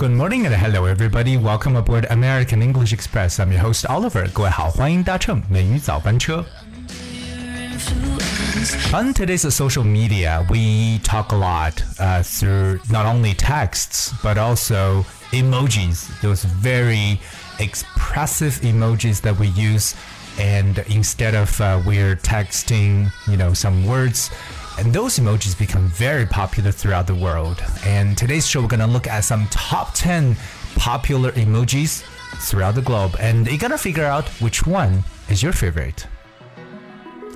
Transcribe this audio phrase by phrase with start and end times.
[0.00, 1.36] Good morning and hello everybody.
[1.36, 3.38] Welcome aboard American English Express.
[3.38, 4.26] I'm your host Oliver.
[4.32, 6.44] 各位好，欢迎搭乘美语早班车。
[8.92, 16.06] On today's social media, we talk a lot uh, through not only texts but also emojis.
[16.22, 17.18] Those very
[17.58, 19.94] expressive emojis that we use,
[20.38, 24.30] and instead of uh, we're texting, you know, some words.
[24.79, 27.63] And those emojis become very popular throughout the world.
[27.85, 30.35] And today's show, we're to look at some top 10
[30.75, 32.03] popular emojis
[32.49, 33.15] throughout the globe.
[33.19, 36.07] And you got to figure out which one is your favorite.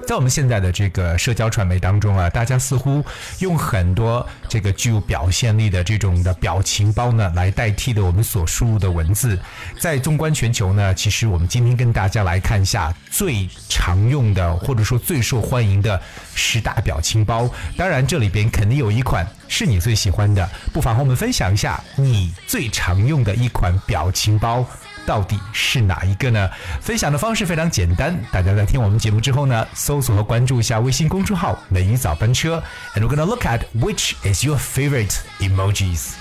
[0.05, 3.03] 在我们现在的这个社交传媒当中啊，大家似乎
[3.39, 9.37] 用很多这个具有表现力的这种的表情包呢，来代替的我们所输入的文字。
[9.79, 15.99] 在纵观全球呢，其实我们今天跟大家来看一下最常用的或者说最受欢迎的
[16.35, 17.49] 十大表情包。
[17.75, 24.63] 当然，这里边肯定有一款是你最喜欢的，不妨和我们分享一下你最常用的一款表情包。
[25.05, 26.49] 到底是哪一个呢？
[26.81, 32.61] 分享的方式非常简单，大家在听我们节目之后呢，搜索和关注一下微信公众号“美语早班车
[32.95, 36.13] ”，and we're gonna look at which is your favorite emojis。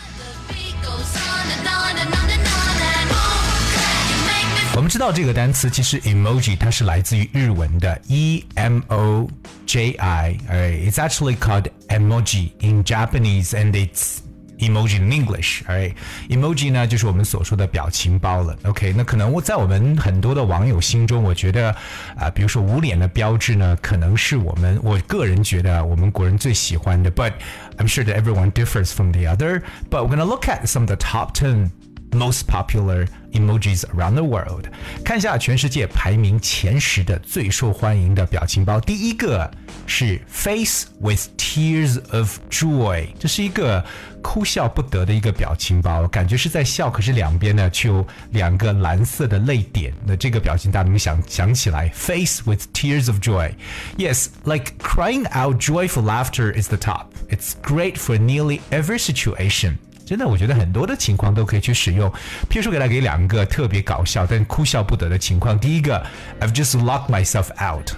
[4.77, 9.31] 我们知道这个单词其实 emoji 它是来自于日文的 e m o
[9.65, 14.19] j i，it's actually called emoji in Japanese and it's
[14.59, 18.58] emoji in English，right？emoji 呢就是我们所说的表情包了。
[18.64, 21.78] OK，那可能我在我们很多的网友心中，我觉得啊、
[22.26, 27.09] 呃，比如说捂脸的标志呢，可能是我们我个人觉得我们国人最喜欢的。
[27.09, 27.34] But
[27.78, 29.62] I'm sure that everyone differs from the other.
[29.90, 31.72] But we're gonna look at some of the top ten
[32.14, 34.66] most popular emojis around the world。
[35.04, 38.80] 看一下全世界排名前十的最受欢迎的表情包。
[38.80, 39.50] 第一个
[39.86, 43.86] 是 Face with Tears of Joy，这是一个
[44.23, 49.94] 哭笑不得的一个表情包，感觉是在笑，可是两边呢却有两个蓝色的泪点。
[50.04, 51.89] 那这个表情大家能想想起来？
[51.89, 57.08] Face with Tears of Joy。Yes, like crying out joyful laughter is the top.
[57.30, 59.77] It's great for nearly every situation.
[60.05, 62.11] 真的，我觉得很多的情况都可以去使用。
[62.51, 65.59] 譬如说，给他给两个特别搞笑但哭笑不得的情况。
[65.59, 66.05] 第一个
[66.41, 67.92] ，I've just locked myself out。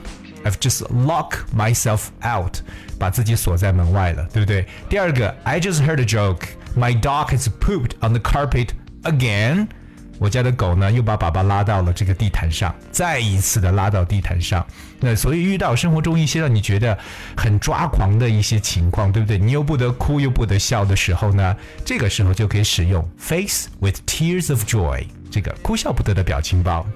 [0.44, 2.58] I've just locked myself out，
[3.00, 4.64] 把自己锁在门外了，对不对？
[4.88, 6.46] 第二个，I just heard a joke。
[6.76, 8.68] My dog has pooped on the carpet
[9.02, 9.66] again。
[10.18, 14.66] 我家的狗呢，又把爸爸拉到了这个地毯上，再一次的拉到地毯上。
[14.98, 16.96] 那所以遇到生活中一些让你觉得
[17.36, 19.36] 很抓狂的一些情况，对不对？
[19.36, 21.54] 你又不得哭又不得笑的时候呢，
[21.84, 26.86] 这个时候就可以使用 face with tears of joy 这个哭笑不得的表情包。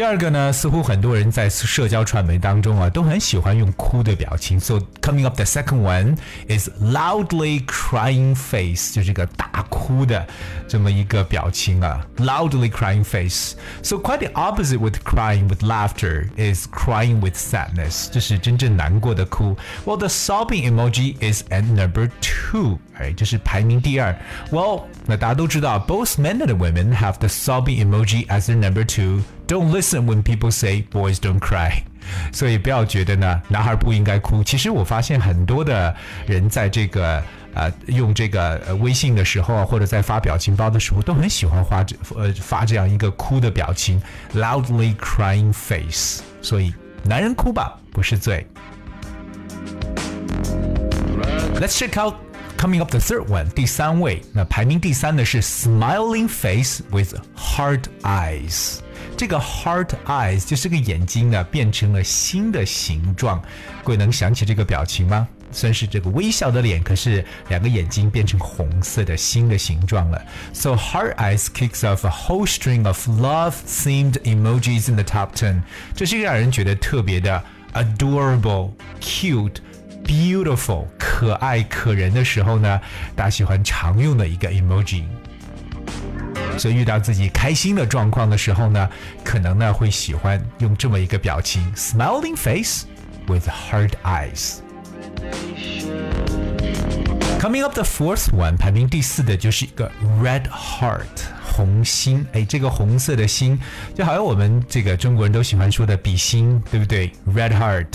[0.00, 4.60] 第二个呢，似乎很多人在社交传媒当中啊，都很喜欢用哭的表情。
[4.60, 6.18] So coming up the second one
[6.48, 10.26] is loudly crying face，就这个大哭的
[10.68, 13.52] 这么一个表情啊，loudly crying face.
[13.82, 19.56] So quite the opposite with crying with laughter is crying with sadness，这是真正难过的哭。
[19.86, 24.14] Well, the sobbing emoji is at number two，哎，这是排名第二。
[24.50, 29.22] Well，那大家都知道，both men and women have the sobbing emoji as their number two.
[29.51, 31.83] don't listen when people say boys don't cry。
[32.31, 34.43] 所以不要觉得呢，男孩不应该哭。
[34.43, 35.93] 其实我发现很多的
[36.25, 37.21] 人在这个。
[37.53, 44.01] 啊、呃，用这个呃微信的时候啊，或者在发表情包的时候，都很喜欢发这呃发这样一个哭的表情
[44.33, 46.21] ，loudly crying face。
[46.41, 46.73] 所以，
[47.03, 48.47] 男人哭吧不是罪。
[51.59, 52.15] Let's check out
[52.57, 54.21] coming up the third one，第三位。
[54.31, 58.77] 那排名第三的是 smiling face with heart eyes。
[59.21, 63.39] 这个 heart eyes 就是个眼睛呢变成了心的形状，
[63.83, 65.27] 各位能想起这个表情吗？
[65.51, 70.19] 虽然是这个微笑的脸，可是两个眼睛变成红色的心的形状了。
[70.53, 75.61] So heart eyes kicks off a whole string of love-themed emojis in the top ten。
[75.95, 79.57] 这是一个让人觉得特别的 adorable、cute。
[80.03, 82.81] beautiful 可爱可人的时候呢，
[83.15, 85.03] 大家喜欢常用的一个 emoji。
[86.57, 88.89] 所以遇到自己开心的状况的时候呢，
[89.23, 92.85] 可能呢会喜欢用这么一个表情：smiling face
[93.27, 94.57] with heart eyes。
[97.39, 101.05] Coming up the fourth one，排名第四的就是一个 red heart。
[101.53, 103.59] 红心，哎，这个红色的心，
[103.93, 107.87] 就好像我们这个中国人都喜欢说的比心，对不对？Red heart.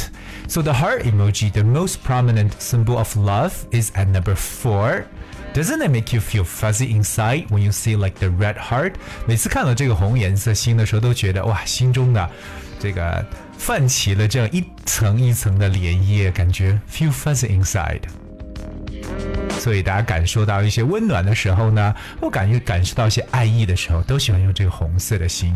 [0.46, 5.04] So the heart emoji, the most prominent symbol of love, is at number four.
[5.55, 8.93] Doesn't it make you feel fuzzy inside when you see like the red heart？
[9.25, 12.29] 每次看到这个红颜色心的时候，都觉得哇，心中的
[12.79, 13.25] 这个
[13.57, 18.01] 泛起了这样一层一层的涟漪，感觉 feel fuzzy inside。
[19.59, 25.53] 所以大家感受到一些温暖的时候呢，或感觉感受到一些爱意的时候，都喜欢用这个红色的心。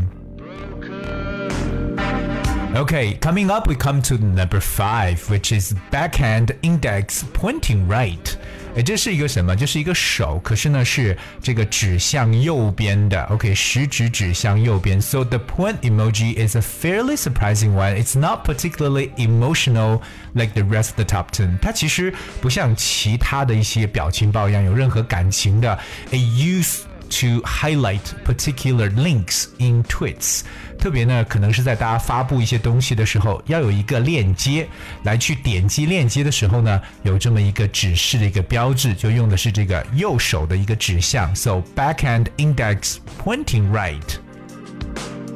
[2.75, 8.36] Okay, coming up, we come to number five, which is backhand index pointing right.
[8.75, 9.56] 哎，这是一个什么？
[9.56, 13.24] 就是一个手，可是呢是这个指向右边的。
[13.25, 15.01] OK，食指指向右边。
[15.01, 17.95] So the point emoji is a fairly surprising one.
[17.95, 20.01] It's not particularly emotional
[20.33, 21.57] like the rest of the top ten.
[21.62, 25.80] 它其实不像其他的一些表情包一样有任何感情的。
[26.12, 30.42] A use to highlight particular links in tweets，
[30.81, 34.67] 特别呢，可能是在大家发布一些东西的时候，要有一个链接
[35.03, 44.00] 来去点击链接的时候呢，有这么一个指示的一个标志，就用的是这个右手的一个指向，so backhand index pointing right。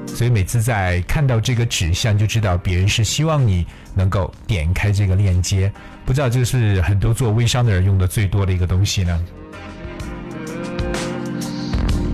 [0.07, 5.71] 所以每次在看到这个指向，就知道别人是希望你能够点开这个链接。
[6.07, 9.21] 不知道这是很多做微商的人用的最多的一个东西呢？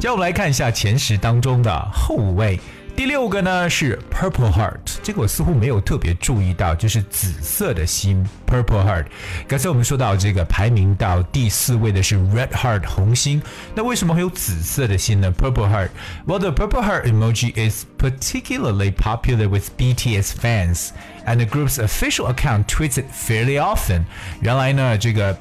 [0.01, 2.59] 接下来我们来看一下前十当中的后五位。
[3.00, 9.08] 第六个呢是 Purple Heart，这个我似乎没有特别注意到，就是紫色的心 Purple Heart。
[9.50, 13.42] 刚才我们说到这个排名到第四位的是 Red Heart 红心，
[13.76, 15.30] 那为什么会有紫色的心呢？
[15.38, 20.92] Purple Heart，Well the Purple Heart emoji is particularly popular with BTS fans
[21.26, 24.06] and the group's official account tweets it fairly often。
[24.40, 25.38] 原来呢这个。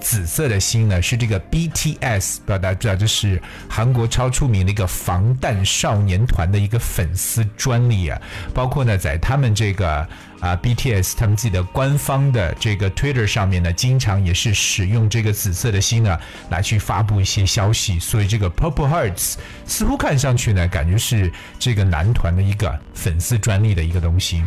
[0.00, 8.20] 紫色的心呢，是这个 BTS，不知道大家知道，这是韩国超出名的一个防弹少年团的一个粉丝专利啊。
[8.54, 10.06] 包括呢，在他们这个
[10.40, 16.18] 啊 BTS 他们自己的官方的这个 Twitter 上面呢，经常也是使用这个紫色的心呢
[16.48, 17.98] 来去发布一些消息。
[17.98, 19.34] 所以这个 Purple Hearts
[19.66, 24.42] 似乎看上去呢，感觉是这个男团的一个粉丝专利的一个东西。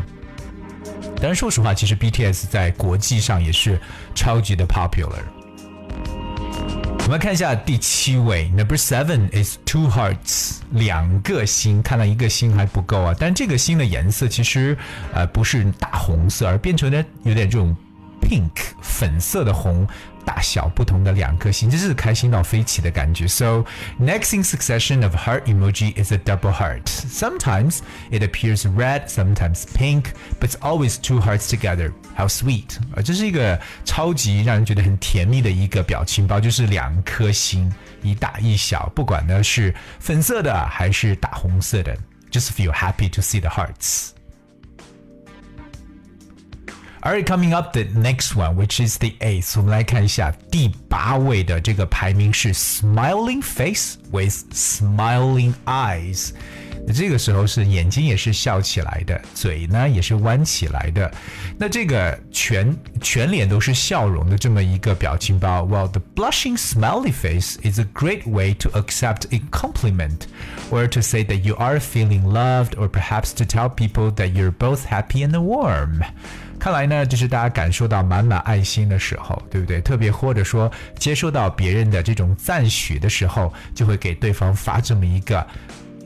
[1.21, 3.79] 但是说实话，其实 BTS 在国际上也是
[4.15, 5.21] 超级的 popular。
[7.11, 13.13] 我们看一下第七位，Number Seven is two hearts，两个心，看来一个心还不够啊。
[13.19, 14.77] 但这个心的颜色其实
[15.13, 17.75] 呃不是大红色，而变成了有点这种
[18.20, 18.50] pink
[18.80, 19.86] 粉色的红。
[20.26, 23.28] 大小不同的两颗心，这是开心到飞起的感觉。
[23.28, 23.64] So
[24.00, 26.82] next in succession of heart emoji is a double heart.
[26.86, 27.78] Sometimes
[28.10, 30.06] it appears red, sometimes pink,
[30.40, 31.92] but it's always two hearts together.
[32.16, 32.76] How sweet!
[32.96, 37.72] 啊，这是一个超级让人觉得很甜蜜的一个表情包，就是两颗心，
[38.02, 41.96] 一大一小，不管呢是粉色的还是大红色的，
[42.32, 44.08] just feel happy to see the hearts.
[47.02, 56.30] Alright, coming up the next one, which is the eighth，我们来看一下第八位的这个排名是 smiling face with smiling eyes。
[56.88, 61.08] 那这个时候是眼睛也是笑起来的，嘴呢也是弯起来的。
[61.58, 70.26] 那这个全全脸都是笑容的这么一个表情包，Well, the blushing smiley face is a great way to accept a compliment,
[70.70, 74.52] or to say that you are feeling loved, or perhaps to tell people that you're
[74.52, 76.02] both happy and warm.
[76.61, 79.81] 看来呢，就是大家感受到满满爱心的时候，对不对？
[79.81, 85.43] 特别或者说接收到别人的这种赞许的时候，就会给对方发这么一个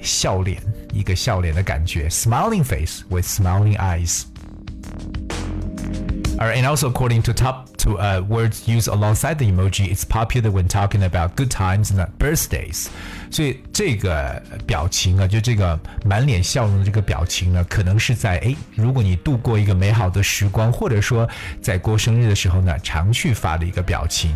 [0.01, 0.57] 笑脸，
[0.93, 4.23] 一个笑脸的感觉，smiling face with smiling eyes。
[6.38, 10.66] Alright, and also according to top to uh, words used alongside the emoji, it's popular when
[10.66, 12.86] talking about good times and birthdays.
[13.30, 21.28] 所以这个表情啊，就这个满脸笑容的这个表情呢，可能是在哎，如果你度过一个美好的时光，或者说
[21.60, 24.34] 在过生日的时候呢，常去发的一个表情。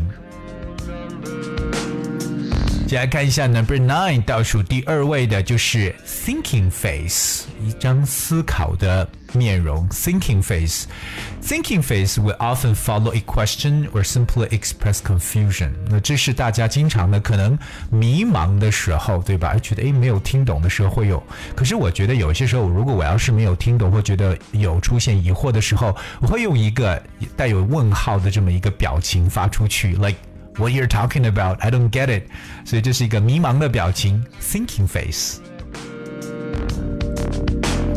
[2.89, 9.87] 接下来看一下 Number Nine 倒数第二位的就是 Thinking Face，一张思考的面容。
[9.89, 15.69] Thinking Face，Thinking Face will often follow a question or simply express confusion。
[15.87, 17.55] 那这是大家经常的可能
[17.91, 19.55] 迷茫的时候，对吧？
[19.61, 21.21] 觉得诶没有听懂的时候会有。
[21.55, 26.99] 可是我觉得有些时候，如果我要是没有听懂或觉得有出现疑惑的时候，我会用一个
[27.37, 30.15] 带有问号的这么一个表情发出去，like。
[30.59, 31.57] What you're talking about?
[31.61, 32.23] I don't get it.
[32.65, 35.39] 所以这是一个迷茫的表情，thinking face。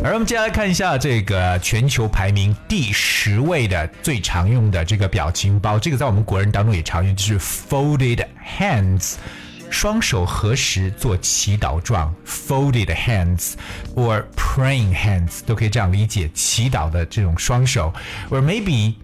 [0.01, 8.25] 而我们接下来看一下这个全球排名第十位的最常用的这个表情包，这个在我们国人当中也常用，就是 folded
[8.57, 9.15] hands。
[9.72, 13.52] 双手合十做祈祷状，folded hands
[13.94, 17.92] or praying hands 都可以这样理解，祈祷的这种双手，
[18.30, 18.94] or maybe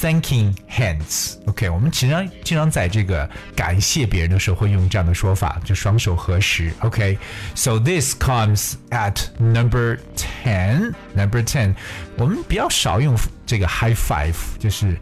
[0.00, 6.72] thanking hands。OK，我们经常经常在这个感谢别人的时候会用这样的说法，就双手合十。
[6.80, 10.92] OK，so this comes at number ten.
[11.14, 11.74] Number ten，
[12.16, 14.96] 我们比较少用这个 high five，就是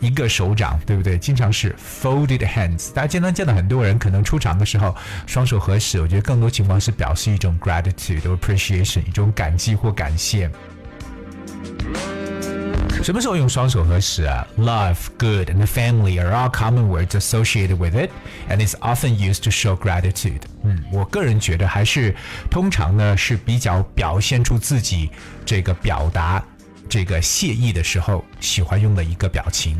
[0.00, 1.16] 一个手掌，对不对？
[1.18, 2.92] 经常是 folded hands。
[2.92, 4.94] 大家经常见到很多人可能出场的时候
[5.26, 10.50] 双手合十，我觉得更多情况是表示一种 gratitude appreciation，一种感激或感谢。
[13.02, 18.10] 什么时候用双手合十啊？Love, good, and family are all common words associated with it,
[18.48, 20.40] and it's often used to show gratitude.
[20.64, 22.14] 嗯，我个人觉得还是
[22.50, 25.10] 通常呢是比较表现出自己
[25.44, 26.42] 这个表达
[26.88, 29.76] 这个谢意的时候喜欢用的一个表情。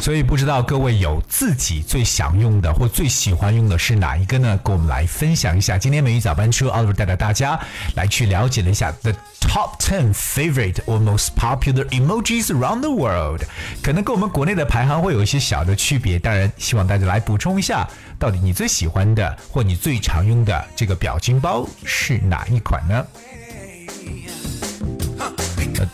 [0.00, 4.58] 所以不知道各位有自己最想用的或最喜欢用的是哪一个呢？
[4.64, 5.78] 跟我们来分享一下。
[5.78, 7.56] 今天美语早班车，Oliver 带着大家
[7.94, 13.42] 来去了解了一下 the top ten favorite or most popular emojis around the world。
[13.80, 23.06] 可能跟我们国内的排行会有一些小的区别，当然希望大家来补充一下，到底你最喜欢的或你最常用的这个表情包是哪一款呢？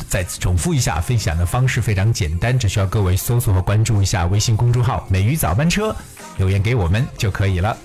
[0.09, 5.95] 再次重复一下，分享的方式非常简单，只需要各位搜索和关注一下微信公众号“美语早班车”，
[6.39, 7.77] 留言给我们就可以了。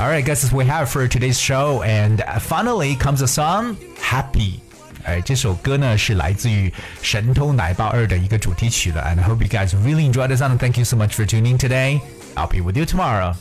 [0.00, 4.60] All right, guys, we have for today's show, and finally comes a song "Happy."
[5.04, 6.70] 哎，这首歌呢是来自于
[7.02, 9.02] 《神偷奶爸二》的一个主题曲了。
[9.02, 10.56] And I hope you guys really enjoy the song.
[10.56, 12.00] Thank you so much for tuning today.
[12.34, 13.34] I'll be with you tomorrow.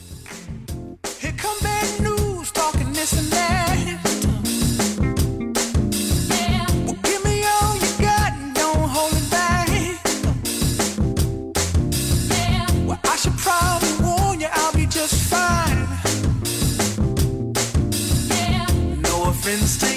[19.49, 19.88] happens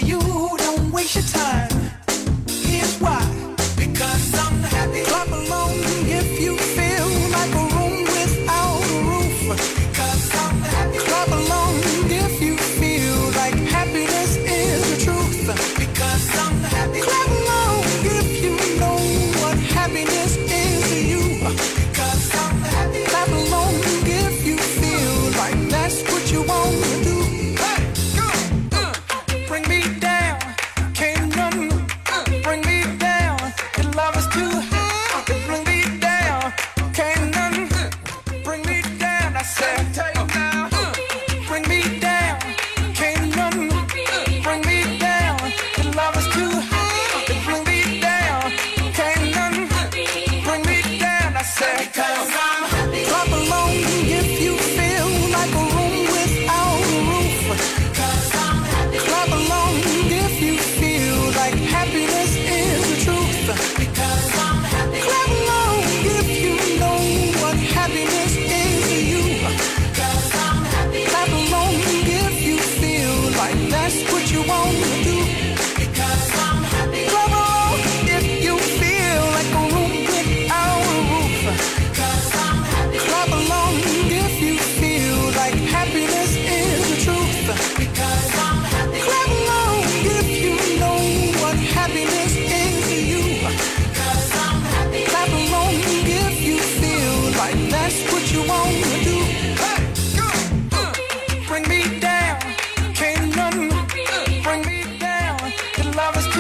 [51.55, 52.82] seconds.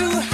[0.02, 0.31] You.